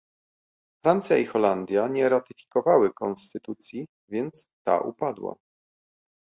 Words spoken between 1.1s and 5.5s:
i Holandia nie ratyfikowały konstytucji, więc ta upadła